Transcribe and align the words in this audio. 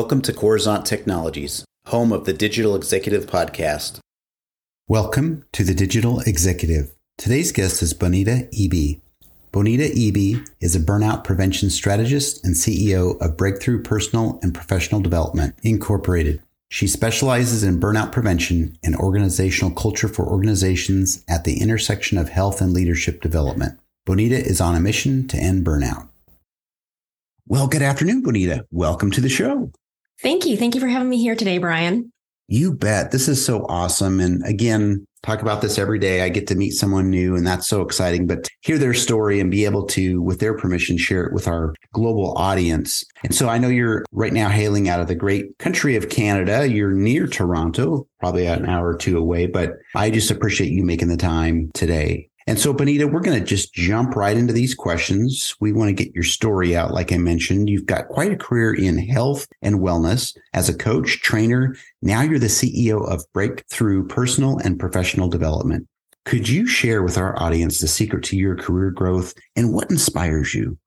Welcome 0.00 0.22
to 0.22 0.32
Coruzant 0.32 0.86
Technologies, 0.86 1.62
home 1.84 2.10
of 2.10 2.24
the 2.24 2.32
Digital 2.32 2.74
Executive 2.74 3.26
Podcast. 3.26 3.98
Welcome 4.88 5.44
to 5.52 5.62
the 5.62 5.74
Digital 5.74 6.20
Executive. 6.20 6.94
Today's 7.18 7.52
guest 7.52 7.82
is 7.82 7.92
Bonita 7.92 8.48
Eby. 8.50 9.02
Bonita 9.52 9.92
Eby 9.94 10.48
is 10.58 10.74
a 10.74 10.80
burnout 10.80 11.22
prevention 11.22 11.68
strategist 11.68 12.42
and 12.42 12.54
CEO 12.54 13.20
of 13.20 13.36
Breakthrough 13.36 13.82
Personal 13.82 14.40
and 14.42 14.54
Professional 14.54 15.02
Development, 15.02 15.54
Incorporated. 15.62 16.40
She 16.70 16.86
specializes 16.86 17.62
in 17.62 17.78
burnout 17.78 18.10
prevention 18.10 18.78
and 18.82 18.96
organizational 18.96 19.74
culture 19.74 20.08
for 20.08 20.26
organizations 20.26 21.22
at 21.28 21.44
the 21.44 21.60
intersection 21.60 22.16
of 22.16 22.30
health 22.30 22.62
and 22.62 22.72
leadership 22.72 23.20
development. 23.20 23.78
Bonita 24.06 24.36
is 24.36 24.62
on 24.62 24.74
a 24.74 24.80
mission 24.80 25.28
to 25.28 25.36
end 25.36 25.66
burnout. 25.66 26.08
Well, 27.46 27.68
good 27.68 27.82
afternoon, 27.82 28.22
Bonita. 28.22 28.64
Welcome 28.70 29.10
to 29.10 29.20
the 29.20 29.28
show. 29.28 29.70
Thank 30.22 30.46
you. 30.46 30.56
Thank 30.56 30.74
you 30.74 30.80
for 30.80 30.88
having 30.88 31.08
me 31.08 31.18
here 31.18 31.34
today, 31.34 31.58
Brian. 31.58 32.12
You 32.48 32.74
bet. 32.74 33.12
This 33.12 33.28
is 33.28 33.44
so 33.44 33.64
awesome. 33.68 34.18
And 34.18 34.44
again, 34.44 35.06
talk 35.22 35.40
about 35.40 35.62
this 35.62 35.78
every 35.78 35.98
day. 36.00 36.22
I 36.22 36.28
get 36.28 36.48
to 36.48 36.54
meet 36.54 36.72
someone 36.72 37.08
new, 37.08 37.36
and 37.36 37.46
that's 37.46 37.68
so 37.68 37.80
exciting. 37.80 38.26
But 38.26 38.48
hear 38.62 38.76
their 38.76 38.92
story 38.92 39.38
and 39.38 39.50
be 39.50 39.64
able 39.64 39.86
to, 39.86 40.20
with 40.20 40.40
their 40.40 40.56
permission, 40.56 40.98
share 40.98 41.24
it 41.24 41.32
with 41.32 41.46
our 41.46 41.74
global 41.92 42.36
audience. 42.36 43.04
And 43.22 43.34
so 43.34 43.48
I 43.48 43.58
know 43.58 43.68
you're 43.68 44.04
right 44.12 44.32
now 44.32 44.48
hailing 44.48 44.88
out 44.88 45.00
of 45.00 45.06
the 45.06 45.14
great 45.14 45.56
country 45.58 45.94
of 45.94 46.08
Canada. 46.08 46.68
You're 46.68 46.92
near 46.92 47.26
Toronto, 47.26 48.08
probably 48.18 48.46
an 48.46 48.66
hour 48.66 48.88
or 48.88 48.96
two 48.96 49.16
away, 49.16 49.46
but 49.46 49.74
I 49.94 50.10
just 50.10 50.30
appreciate 50.30 50.72
you 50.72 50.84
making 50.84 51.08
the 51.08 51.16
time 51.16 51.70
today. 51.74 52.29
And 52.46 52.58
so, 52.58 52.72
Bonita, 52.72 53.06
we're 53.06 53.20
going 53.20 53.38
to 53.38 53.44
just 53.44 53.74
jump 53.74 54.16
right 54.16 54.36
into 54.36 54.52
these 54.52 54.74
questions. 54.74 55.54
We 55.60 55.72
want 55.72 55.88
to 55.88 56.04
get 56.04 56.14
your 56.14 56.24
story 56.24 56.74
out. 56.76 56.92
Like 56.92 57.12
I 57.12 57.18
mentioned, 57.18 57.68
you've 57.68 57.86
got 57.86 58.08
quite 58.08 58.32
a 58.32 58.36
career 58.36 58.74
in 58.74 58.98
health 58.98 59.46
and 59.62 59.80
wellness 59.80 60.36
as 60.54 60.68
a 60.68 60.76
coach, 60.76 61.20
trainer. 61.20 61.76
Now 62.02 62.22
you're 62.22 62.38
the 62.38 62.46
CEO 62.46 63.06
of 63.08 63.24
Breakthrough 63.32 64.06
Personal 64.06 64.58
and 64.58 64.78
Professional 64.78 65.28
Development. 65.28 65.86
Could 66.24 66.48
you 66.48 66.66
share 66.66 67.02
with 67.02 67.18
our 67.18 67.40
audience 67.40 67.78
the 67.78 67.88
secret 67.88 68.24
to 68.24 68.36
your 68.36 68.56
career 68.56 68.90
growth 68.90 69.34
and 69.56 69.72
what 69.72 69.90
inspires 69.90 70.54
you? 70.54 70.78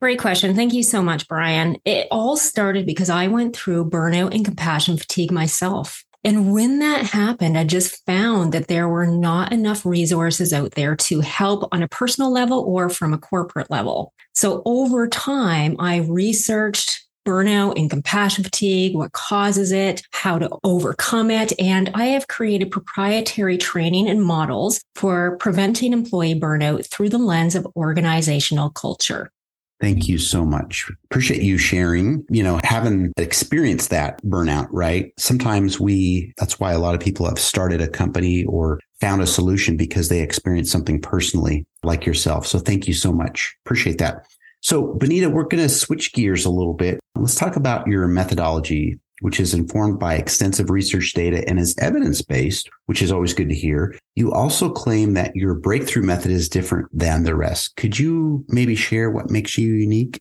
Great 0.00 0.18
question. 0.18 0.54
Thank 0.54 0.74
you 0.74 0.82
so 0.82 1.02
much, 1.02 1.26
Brian. 1.28 1.78
It 1.84 2.08
all 2.10 2.36
started 2.36 2.84
because 2.84 3.08
I 3.08 3.28
went 3.28 3.56
through 3.56 3.90
burnout 3.90 4.34
and 4.34 4.44
compassion 4.44 4.96
fatigue 4.96 5.30
myself. 5.30 6.04
And 6.24 6.52
when 6.52 6.78
that 6.78 7.04
happened, 7.04 7.58
I 7.58 7.64
just 7.64 8.04
found 8.06 8.52
that 8.52 8.68
there 8.68 8.88
were 8.88 9.06
not 9.06 9.52
enough 9.52 9.84
resources 9.84 10.54
out 10.54 10.70
there 10.72 10.96
to 10.96 11.20
help 11.20 11.68
on 11.70 11.82
a 11.82 11.88
personal 11.88 12.32
level 12.32 12.60
or 12.60 12.88
from 12.88 13.12
a 13.12 13.18
corporate 13.18 13.70
level. 13.70 14.14
So 14.32 14.62
over 14.64 15.06
time, 15.06 15.76
I 15.78 15.98
researched 15.98 17.04
burnout 17.26 17.78
and 17.78 17.90
compassion 17.90 18.44
fatigue, 18.44 18.94
what 18.94 19.12
causes 19.12 19.72
it, 19.72 20.02
how 20.12 20.38
to 20.38 20.50
overcome 20.62 21.30
it. 21.30 21.52
And 21.58 21.90
I 21.94 22.06
have 22.06 22.28
created 22.28 22.70
proprietary 22.70 23.58
training 23.58 24.08
and 24.08 24.22
models 24.22 24.82
for 24.94 25.36
preventing 25.38 25.92
employee 25.92 26.38
burnout 26.38 26.86
through 26.86 27.10
the 27.10 27.18
lens 27.18 27.54
of 27.54 27.66
organizational 27.76 28.70
culture. 28.70 29.30
Thank 29.80 30.08
you 30.08 30.18
so 30.18 30.44
much. 30.44 30.90
Appreciate 31.04 31.42
you 31.42 31.58
sharing, 31.58 32.24
you 32.30 32.42
know, 32.42 32.60
having 32.62 33.12
experienced 33.16 33.90
that 33.90 34.22
burnout, 34.22 34.68
right? 34.70 35.12
Sometimes 35.18 35.80
we, 35.80 36.32
that's 36.38 36.60
why 36.60 36.72
a 36.72 36.78
lot 36.78 36.94
of 36.94 37.00
people 37.00 37.26
have 37.26 37.38
started 37.38 37.80
a 37.80 37.88
company 37.88 38.44
or 38.44 38.80
found 39.00 39.20
a 39.20 39.26
solution 39.26 39.76
because 39.76 40.08
they 40.08 40.20
experienced 40.20 40.72
something 40.72 41.00
personally 41.00 41.66
like 41.82 42.06
yourself. 42.06 42.46
So 42.46 42.58
thank 42.58 42.86
you 42.86 42.94
so 42.94 43.12
much. 43.12 43.54
Appreciate 43.64 43.98
that. 43.98 44.26
So, 44.60 44.94
Bonita, 44.94 45.28
we're 45.28 45.44
going 45.44 45.62
to 45.62 45.68
switch 45.68 46.14
gears 46.14 46.46
a 46.46 46.50
little 46.50 46.72
bit. 46.72 46.98
Let's 47.16 47.34
talk 47.34 47.56
about 47.56 47.86
your 47.86 48.06
methodology 48.08 48.98
which 49.24 49.40
is 49.40 49.54
informed 49.54 49.98
by 49.98 50.16
extensive 50.16 50.68
research 50.68 51.14
data 51.14 51.42
and 51.48 51.58
is 51.58 51.74
evidence 51.78 52.20
based, 52.20 52.68
which 52.84 53.00
is 53.00 53.10
always 53.10 53.32
good 53.32 53.48
to 53.48 53.54
hear. 53.54 53.98
You 54.16 54.30
also 54.34 54.68
claim 54.68 55.14
that 55.14 55.34
your 55.34 55.54
breakthrough 55.54 56.02
method 56.02 56.30
is 56.30 56.46
different 56.46 56.90
than 56.92 57.22
the 57.22 57.34
rest. 57.34 57.74
Could 57.76 57.98
you 57.98 58.44
maybe 58.48 58.74
share 58.74 59.10
what 59.10 59.30
makes 59.30 59.56
you 59.56 59.72
unique? 59.72 60.20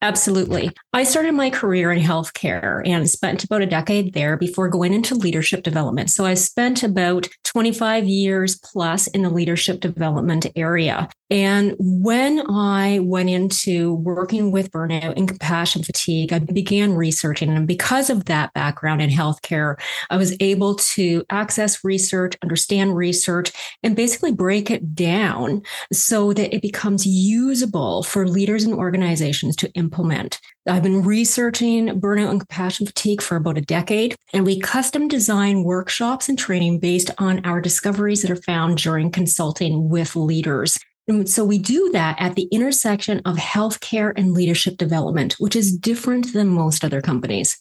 Absolutely. 0.00 0.70
I 0.94 1.04
started 1.04 1.32
my 1.32 1.50
career 1.50 1.92
in 1.92 2.02
healthcare 2.02 2.80
and 2.86 3.08
spent 3.08 3.44
about 3.44 3.60
a 3.60 3.66
decade 3.66 4.14
there 4.14 4.38
before 4.38 4.70
going 4.70 4.94
into 4.94 5.14
leadership 5.14 5.62
development. 5.62 6.08
So 6.08 6.24
I 6.24 6.32
spent 6.32 6.82
about 6.82 7.28
25 7.52 8.06
years 8.06 8.56
plus 8.56 9.06
in 9.08 9.22
the 9.22 9.30
leadership 9.30 9.80
development 9.80 10.46
area. 10.56 11.08
And 11.30 11.74
when 11.78 12.42
I 12.50 12.98
went 13.02 13.30
into 13.30 13.94
working 13.94 14.52
with 14.52 14.70
burnout 14.70 15.14
and 15.16 15.28
compassion 15.28 15.82
fatigue, 15.82 16.32
I 16.32 16.40
began 16.40 16.94
researching. 16.94 17.50
And 17.50 17.66
because 17.66 18.10
of 18.10 18.26
that 18.26 18.52
background 18.54 19.00
in 19.00 19.10
healthcare, 19.10 19.76
I 20.10 20.16
was 20.16 20.36
able 20.40 20.76
to 20.76 21.24
access 21.30 21.84
research, 21.84 22.36
understand 22.42 22.96
research, 22.96 23.52
and 23.82 23.96
basically 23.96 24.32
break 24.32 24.70
it 24.70 24.94
down 24.94 25.62
so 25.92 26.32
that 26.34 26.54
it 26.54 26.62
becomes 26.62 27.06
usable 27.06 28.02
for 28.02 28.28
leaders 28.28 28.64
and 28.64 28.74
organizations 28.74 29.56
to 29.56 29.72
implement. 29.72 30.38
I've 30.66 30.84
been 30.84 31.02
researching 31.02 31.88
burnout 32.00 32.30
and 32.30 32.40
compassion 32.40 32.86
fatigue 32.86 33.20
for 33.20 33.34
about 33.36 33.58
a 33.58 33.62
decade, 33.62 34.14
and 34.32 34.46
we 34.46 34.60
custom 34.60 35.08
design 35.08 35.64
workshops 35.64 36.28
and 36.28 36.38
training 36.38 36.78
based 36.78 37.10
on 37.18 37.44
our 37.44 37.60
discoveries 37.60 38.22
that 38.22 38.30
are 38.30 38.36
found 38.36 38.78
during 38.78 39.10
consulting 39.10 39.88
with 39.88 40.14
leaders. 40.14 40.78
And 41.08 41.28
so 41.28 41.44
we 41.44 41.58
do 41.58 41.90
that 41.92 42.14
at 42.20 42.36
the 42.36 42.48
intersection 42.52 43.20
of 43.24 43.36
healthcare 43.36 44.12
and 44.16 44.34
leadership 44.34 44.76
development, 44.76 45.34
which 45.40 45.56
is 45.56 45.76
different 45.76 46.32
than 46.32 46.46
most 46.46 46.84
other 46.84 47.00
companies. 47.00 47.60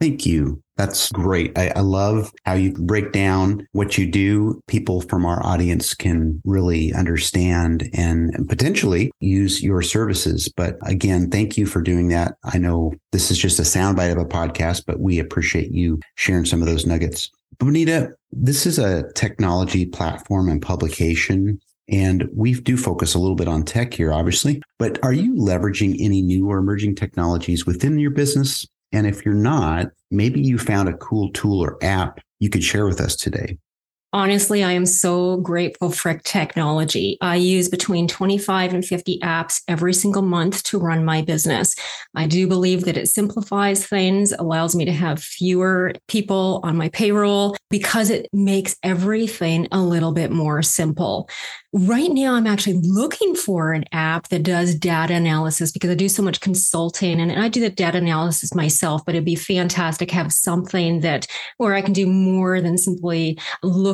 Thank 0.00 0.24
you. 0.24 0.62
That's 0.80 1.12
great. 1.12 1.52
I, 1.58 1.72
I, 1.76 1.80
love 1.80 2.32
how 2.46 2.54
you 2.54 2.72
break 2.72 3.12
down 3.12 3.68
what 3.72 3.98
you 3.98 4.10
do. 4.10 4.62
People 4.66 5.02
from 5.02 5.26
our 5.26 5.44
audience 5.44 5.92
can 5.92 6.40
really 6.46 6.94
understand 6.94 7.90
and 7.92 8.48
potentially 8.48 9.12
use 9.20 9.62
your 9.62 9.82
services. 9.82 10.48
But 10.48 10.78
again, 10.86 11.28
thank 11.28 11.58
you 11.58 11.66
for 11.66 11.82
doing 11.82 12.08
that. 12.08 12.36
I 12.44 12.56
know 12.56 12.94
this 13.12 13.30
is 13.30 13.36
just 13.36 13.58
a 13.58 13.62
soundbite 13.62 14.12
of 14.12 14.16
a 14.16 14.24
podcast, 14.24 14.84
but 14.86 15.00
we 15.00 15.18
appreciate 15.18 15.70
you 15.70 16.00
sharing 16.14 16.46
some 16.46 16.62
of 16.62 16.66
those 16.66 16.86
nuggets. 16.86 17.30
Bonita, 17.58 18.14
this 18.32 18.64
is 18.64 18.78
a 18.78 19.12
technology 19.12 19.84
platform 19.84 20.48
and 20.48 20.62
publication 20.62 21.60
and 21.90 22.26
we 22.34 22.54
do 22.54 22.78
focus 22.78 23.12
a 23.12 23.18
little 23.18 23.36
bit 23.36 23.48
on 23.48 23.64
tech 23.64 23.92
here, 23.92 24.14
obviously, 24.14 24.62
but 24.78 24.98
are 25.02 25.12
you 25.12 25.34
leveraging 25.34 25.96
any 26.00 26.22
new 26.22 26.48
or 26.48 26.56
emerging 26.56 26.94
technologies 26.94 27.66
within 27.66 27.98
your 27.98 28.12
business? 28.12 28.66
And 28.92 29.06
if 29.06 29.24
you're 29.24 29.34
not, 29.34 29.88
maybe 30.10 30.40
you 30.40 30.58
found 30.58 30.88
a 30.88 30.96
cool 30.96 31.30
tool 31.32 31.60
or 31.60 31.78
app 31.82 32.20
you 32.40 32.48
could 32.48 32.64
share 32.64 32.86
with 32.86 33.00
us 33.00 33.14
today. 33.16 33.58
Honestly, 34.12 34.64
I 34.64 34.72
am 34.72 34.86
so 34.86 35.36
grateful 35.36 35.92
for 35.92 36.14
technology. 36.14 37.16
I 37.20 37.36
use 37.36 37.68
between 37.68 38.08
25 38.08 38.74
and 38.74 38.84
50 38.84 39.20
apps 39.20 39.62
every 39.68 39.94
single 39.94 40.22
month 40.22 40.64
to 40.64 40.80
run 40.80 41.04
my 41.04 41.22
business. 41.22 41.76
I 42.16 42.26
do 42.26 42.48
believe 42.48 42.86
that 42.86 42.96
it 42.96 43.06
simplifies 43.06 43.86
things, 43.86 44.32
allows 44.32 44.74
me 44.74 44.84
to 44.84 44.92
have 44.92 45.22
fewer 45.22 45.92
people 46.08 46.60
on 46.64 46.76
my 46.76 46.88
payroll 46.88 47.56
because 47.70 48.10
it 48.10 48.28
makes 48.32 48.74
everything 48.82 49.68
a 49.70 49.80
little 49.80 50.10
bit 50.10 50.32
more 50.32 50.60
simple. 50.60 51.28
Right 51.72 52.10
now, 52.10 52.34
I'm 52.34 52.48
actually 52.48 52.80
looking 52.82 53.36
for 53.36 53.72
an 53.72 53.84
app 53.92 54.26
that 54.30 54.42
does 54.42 54.74
data 54.74 55.14
analysis 55.14 55.70
because 55.70 55.90
I 55.90 55.94
do 55.94 56.08
so 56.08 56.20
much 56.20 56.40
consulting 56.40 57.20
and 57.20 57.30
I 57.30 57.48
do 57.48 57.60
the 57.60 57.70
data 57.70 57.98
analysis 57.98 58.56
myself, 58.56 59.02
but 59.06 59.14
it'd 59.14 59.24
be 59.24 59.36
fantastic 59.36 60.08
to 60.08 60.14
have 60.16 60.32
something 60.32 60.98
that 61.02 61.28
where 61.58 61.74
I 61.74 61.82
can 61.82 61.92
do 61.92 62.08
more 62.08 62.60
than 62.60 62.76
simply 62.76 63.38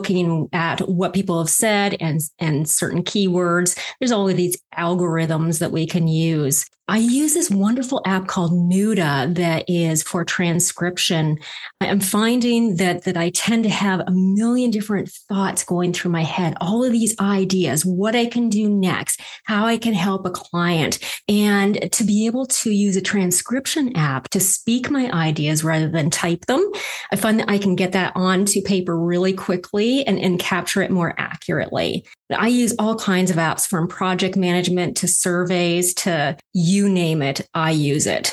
looking 0.06 0.48
at 0.52 0.80
what 0.88 1.12
people 1.12 1.38
have 1.38 1.50
said 1.50 1.96
and, 2.00 2.20
and 2.38 2.68
certain 2.68 3.02
keywords. 3.02 3.78
There's 3.98 4.12
all 4.12 4.28
of 4.28 4.36
these 4.36 4.56
algorithms 4.76 5.58
that 5.58 5.72
we 5.72 5.86
can 5.86 6.06
use. 6.06 6.64
I 6.88 6.98
use 6.98 7.34
this 7.34 7.50
wonderful 7.50 8.00
app 8.06 8.28
called 8.28 8.52
Nuda 8.52 9.34
that 9.34 9.64
is 9.66 10.04
for 10.04 10.24
transcription. 10.24 11.36
I'm 11.80 11.98
finding 11.98 12.76
that 12.76 13.02
that 13.04 13.16
I 13.16 13.30
tend 13.30 13.64
to 13.64 13.70
have 13.70 14.00
a 14.06 14.12
million 14.12 14.70
different 14.70 15.08
thoughts 15.08 15.64
going 15.64 15.92
through 15.92 16.12
my 16.12 16.22
head, 16.22 16.56
all 16.60 16.84
of 16.84 16.92
these 16.92 17.18
ideas, 17.18 17.84
what 17.84 18.14
I 18.14 18.26
can 18.26 18.48
do 18.48 18.68
next, 18.68 19.20
how 19.44 19.66
I 19.66 19.78
can 19.78 19.94
help 19.94 20.26
a 20.26 20.30
client, 20.30 21.00
and 21.28 21.90
to 21.90 22.04
be 22.04 22.26
able 22.26 22.46
to 22.46 22.70
use 22.70 22.94
a 22.94 23.02
transcription 23.02 23.96
app 23.96 24.28
to 24.28 24.38
speak 24.38 24.88
my 24.88 25.10
ideas 25.10 25.64
rather 25.64 25.88
than 25.88 26.08
type 26.08 26.46
them. 26.46 26.70
I 27.10 27.16
find 27.16 27.40
that 27.40 27.50
I 27.50 27.58
can 27.58 27.74
get 27.74 27.92
that 27.92 28.12
onto 28.14 28.62
paper 28.62 28.96
really 28.96 29.32
quickly 29.32 30.06
and, 30.06 30.20
and 30.20 30.38
capture 30.38 30.82
it 30.82 30.92
more 30.92 31.14
accurately. 31.18 32.06
I 32.34 32.48
use 32.48 32.74
all 32.78 32.96
kinds 32.96 33.30
of 33.30 33.36
apps 33.36 33.66
from 33.66 33.86
project 33.86 34.36
management 34.36 34.96
to 34.98 35.08
surveys 35.08 35.94
to 35.94 36.36
you 36.76 36.88
name 36.88 37.22
it, 37.22 37.48
I 37.54 37.70
use 37.70 38.06
it. 38.06 38.32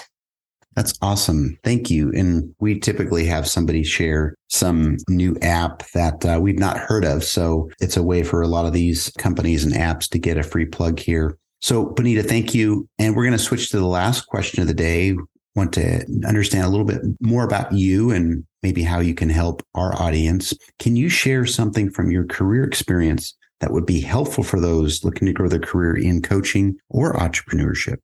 That's 0.75 0.93
awesome. 1.01 1.57
Thank 1.63 1.89
you. 1.89 2.11
And 2.13 2.53
we 2.59 2.79
typically 2.79 3.25
have 3.25 3.47
somebody 3.47 3.83
share 3.83 4.35
some 4.49 4.97
new 5.07 5.37
app 5.41 5.83
that 5.91 6.25
uh, 6.25 6.39
we've 6.41 6.59
not 6.59 6.77
heard 6.77 7.05
of. 7.05 7.23
So 7.23 7.69
it's 7.79 7.97
a 7.97 8.03
way 8.03 8.23
for 8.23 8.41
a 8.41 8.47
lot 8.47 8.65
of 8.65 8.73
these 8.73 9.11
companies 9.17 9.63
and 9.63 9.73
apps 9.73 10.09
to 10.09 10.19
get 10.19 10.37
a 10.37 10.43
free 10.43 10.65
plug 10.65 10.99
here. 10.99 11.37
So, 11.61 11.85
Bonita, 11.85 12.23
thank 12.23 12.53
you. 12.53 12.87
And 12.99 13.15
we're 13.15 13.23
going 13.23 13.37
to 13.37 13.43
switch 13.43 13.69
to 13.69 13.77
the 13.77 13.85
last 13.85 14.27
question 14.27 14.61
of 14.61 14.67
the 14.67 14.73
day. 14.73 15.15
want 15.55 15.73
to 15.73 16.03
understand 16.27 16.65
a 16.65 16.69
little 16.69 16.85
bit 16.85 17.01
more 17.21 17.43
about 17.43 17.71
you 17.71 18.11
and 18.11 18.43
maybe 18.63 18.81
how 18.81 18.99
you 18.99 19.13
can 19.13 19.29
help 19.29 19.61
our 19.75 19.95
audience. 20.01 20.53
Can 20.79 20.95
you 20.95 21.07
share 21.07 21.45
something 21.45 21.91
from 21.91 22.09
your 22.11 22.25
career 22.25 22.63
experience 22.63 23.35
that 23.59 23.71
would 23.71 23.85
be 23.85 24.01
helpful 24.01 24.43
for 24.43 24.59
those 24.59 25.03
looking 25.03 25.27
to 25.27 25.33
grow 25.33 25.47
their 25.47 25.59
career 25.59 25.95
in 25.95 26.21
coaching 26.21 26.75
or 26.89 27.13
entrepreneurship? 27.13 27.97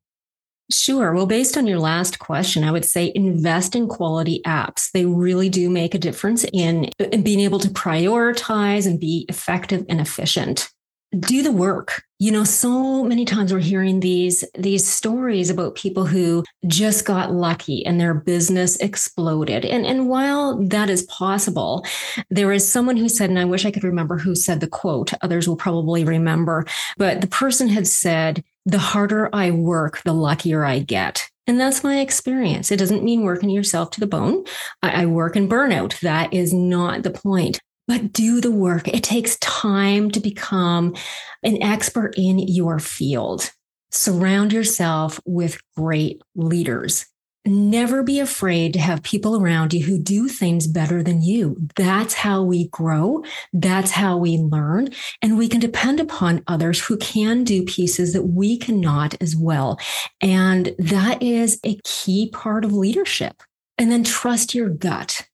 Sure. 0.71 1.13
Well, 1.13 1.25
based 1.25 1.57
on 1.57 1.66
your 1.66 1.80
last 1.80 2.19
question, 2.19 2.63
I 2.63 2.71
would 2.71 2.86
say 2.86 3.12
invest 3.16 3.75
in 3.75 3.88
quality 3.88 4.42
apps. 4.45 4.92
They 4.92 5.06
really 5.06 5.50
do 5.50 5.68
make 5.69 5.95
a 5.95 6.00
difference 6.00 6.45
in, 6.54 6.86
in 7.00 7.24
being 7.24 7.39
able 7.39 7.60
to 7.60 7.69
prioritize 7.69 8.86
and 8.86 9.00
be 9.00 9.25
effective 9.30 9.83
and 9.89 10.00
efficient 10.00 10.69
do 11.17 11.41
the 11.41 11.51
work. 11.51 12.03
You 12.19 12.31
know, 12.31 12.44
so 12.44 13.03
many 13.03 13.25
times 13.25 13.53
we're 13.53 13.59
hearing 13.59 14.01
these 14.01 14.44
these 14.57 14.85
stories 14.85 15.50
about 15.50 15.75
people 15.75 16.06
who 16.06 16.44
just 16.67 17.06
got 17.06 17.31
lucky 17.31 17.85
and 17.85 18.00
their 18.00 18.13
business 18.13 18.75
exploded. 18.77 19.65
And 19.65 19.85
and 19.85 20.09
while 20.09 20.61
that 20.67 20.89
is 20.89 21.03
possible, 21.03 21.85
there 22.29 22.51
is 22.51 22.69
someone 22.69 22.97
who 22.97 23.09
said, 23.09 23.29
and 23.29 23.39
I 23.39 23.45
wish 23.45 23.65
I 23.65 23.71
could 23.71 23.83
remember 23.83 24.17
who 24.17 24.35
said 24.35 24.59
the 24.59 24.67
quote. 24.67 25.13
Others 25.21 25.47
will 25.47 25.56
probably 25.56 26.03
remember, 26.03 26.65
but 26.97 27.21
the 27.21 27.27
person 27.27 27.69
had 27.69 27.88
said, 27.88 28.44
"The 28.65 28.79
harder 28.79 29.29
I 29.33 29.51
work, 29.51 30.01
the 30.03 30.13
luckier 30.13 30.65
I 30.65 30.79
get." 30.79 31.27
And 31.47 31.59
that's 31.59 31.83
my 31.83 32.00
experience. 32.00 32.71
It 32.71 32.77
doesn't 32.77 33.03
mean 33.03 33.23
working 33.23 33.50
yourself 33.50 33.89
to 33.91 34.00
the 34.00 34.05
bone. 34.05 34.44
I, 34.83 35.01
I, 35.01 35.05
work 35.07 35.35
in 35.35 35.50
burnout. 35.50 36.00
That 36.01 36.31
is 36.31 36.53
not 36.53 37.01
the 37.01 37.09
point 37.09 37.59
but 37.89 38.13
do 38.13 38.39
the 38.39 38.51
work. 38.51 38.88
It 38.88 39.03
takes 39.03 39.36
time 39.38 40.12
to 40.12 40.19
become 40.19 40.95
an 41.41 41.62
expert 41.63 42.13
in 42.15 42.38
your 42.38 42.77
field. 42.77 43.51
Surround 43.89 44.53
yourself 44.53 45.19
with 45.25 45.59
great 45.75 46.21
leaders. 46.36 47.07
Never 47.47 48.03
be 48.03 48.19
afraid 48.19 48.74
to 48.74 48.80
have 48.80 49.01
people 49.01 49.41
around 49.41 49.74
you 49.74 49.83
who 49.83 49.97
do 49.97 50.27
things 50.27 50.68
better 50.68 51.01
than 51.01 51.24
you. 51.24 51.57
That's 51.75 52.13
how 52.13 52.44
we 52.44 52.68
grow. 52.68 53.24
That's 53.53 53.89
how 53.89 54.18
we 54.18 54.38
learn. 54.38 54.89
And 55.24 55.36
we 55.36 55.47
can 55.47 55.59
depend 55.59 56.00
upon 56.00 56.44
others 56.45 56.80
who 56.80 56.95
can 56.97 57.44
do 57.44 57.65
pieces 57.65 58.13
that 58.13 58.27
we 58.27 58.59
cannot 58.59 59.19
as 59.19 59.36
well. 59.36 59.80
And 60.21 60.75
that 60.77 61.24
is 61.24 61.59
a 61.65 61.80
key 61.83 62.30
part 62.31 62.65
of 62.65 62.71
leadership. 62.71 63.41
And 63.80 63.91
then 63.91 64.03
trust 64.03 64.53
your 64.53 64.69
gut 64.69 65.28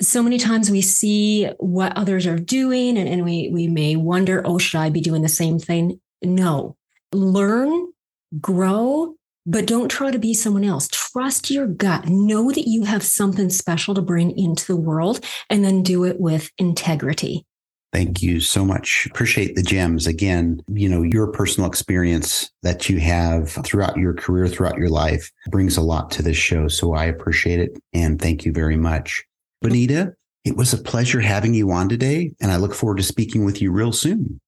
so 0.00 0.22
many 0.22 0.38
times 0.38 0.70
we 0.70 0.80
see 0.80 1.46
what 1.58 1.96
others 1.96 2.26
are 2.26 2.38
doing 2.38 2.96
and, 2.96 3.08
and 3.08 3.24
we, 3.24 3.50
we 3.52 3.66
may 3.66 3.96
wonder, 3.96 4.42
oh, 4.44 4.58
should 4.58 4.80
I 4.80 4.90
be 4.90 5.00
doing 5.00 5.22
the 5.22 5.28
same 5.28 5.58
thing? 5.58 6.00
No. 6.22 6.76
Learn, 7.12 7.92
grow, 8.40 9.14
but 9.46 9.66
don't 9.66 9.88
try 9.88 10.10
to 10.10 10.18
be 10.18 10.34
someone 10.34 10.64
else. 10.64 10.88
Trust 10.88 11.50
your 11.50 11.66
gut. 11.66 12.06
Know 12.06 12.52
that 12.52 12.68
you 12.68 12.84
have 12.84 13.02
something 13.02 13.50
special 13.50 13.94
to 13.94 14.02
bring 14.02 14.36
into 14.38 14.66
the 14.66 14.76
world 14.76 15.24
and 15.50 15.64
then 15.64 15.82
do 15.82 16.04
it 16.04 16.20
with 16.20 16.50
integrity. 16.58 17.44
Thank 17.90 18.20
you 18.20 18.40
so 18.40 18.66
much. 18.66 19.08
Appreciate 19.10 19.56
the 19.56 19.62
gems. 19.62 20.06
Again, 20.06 20.60
you 20.68 20.90
know, 20.90 21.02
your 21.02 21.26
personal 21.28 21.68
experience 21.68 22.50
that 22.62 22.90
you 22.90 23.00
have 23.00 23.50
throughout 23.64 23.96
your 23.96 24.12
career, 24.12 24.46
throughout 24.46 24.76
your 24.76 24.90
life 24.90 25.32
brings 25.48 25.78
a 25.78 25.82
lot 25.82 26.10
to 26.12 26.22
this 26.22 26.36
show. 26.36 26.68
So 26.68 26.92
I 26.92 27.06
appreciate 27.06 27.60
it. 27.60 27.78
And 27.94 28.20
thank 28.20 28.44
you 28.44 28.52
very 28.52 28.76
much. 28.76 29.24
Bonita, 29.60 30.14
it 30.44 30.56
was 30.56 30.72
a 30.72 30.78
pleasure 30.78 31.20
having 31.20 31.54
you 31.54 31.70
on 31.70 31.88
today, 31.88 32.32
and 32.40 32.50
I 32.50 32.56
look 32.56 32.74
forward 32.74 32.98
to 32.98 33.02
speaking 33.02 33.44
with 33.44 33.60
you 33.60 33.72
real 33.72 33.92
soon. 33.92 34.40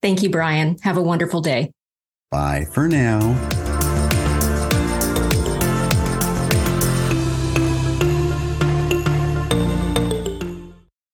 Thank 0.00 0.22
you, 0.22 0.30
Brian. 0.30 0.76
Have 0.82 0.96
a 0.96 1.02
wonderful 1.02 1.40
day. 1.40 1.72
Bye 2.30 2.66
for 2.72 2.88
now. 2.88 3.61